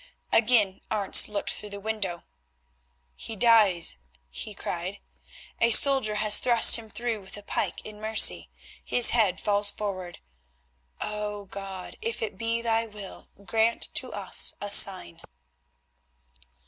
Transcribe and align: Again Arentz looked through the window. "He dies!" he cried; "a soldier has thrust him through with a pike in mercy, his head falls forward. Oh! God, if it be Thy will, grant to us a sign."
Again 0.33 0.81
Arentz 0.89 1.29
looked 1.29 1.53
through 1.53 1.69
the 1.69 1.79
window. 1.79 2.23
"He 3.15 3.35
dies!" 3.35 3.97
he 4.31 4.55
cried; 4.55 4.97
"a 5.59 5.69
soldier 5.69 6.15
has 6.15 6.39
thrust 6.39 6.75
him 6.75 6.89
through 6.89 7.21
with 7.21 7.37
a 7.37 7.43
pike 7.43 7.85
in 7.85 8.01
mercy, 8.01 8.49
his 8.83 9.11
head 9.11 9.39
falls 9.39 9.69
forward. 9.69 10.17
Oh! 11.01 11.45
God, 11.45 11.97
if 12.01 12.23
it 12.23 12.35
be 12.39 12.63
Thy 12.63 12.87
will, 12.87 13.29
grant 13.45 13.89
to 13.93 14.11
us 14.11 14.55
a 14.59 14.71
sign." 14.71 15.21